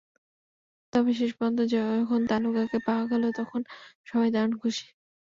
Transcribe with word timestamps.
তবে 0.93 1.11
শেষ 1.19 1.31
পর্যন্ত 1.37 1.59
যখন 1.73 2.19
তানুকাকে 2.29 2.77
পাওয়া 2.87 3.05
গেল, 3.11 3.23
তখন 3.39 3.61
সবাই 4.07 4.29
দারুণ 4.33 4.53
খুশি। 4.61 4.85